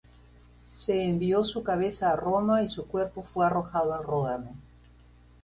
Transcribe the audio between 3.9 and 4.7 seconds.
al Ródano.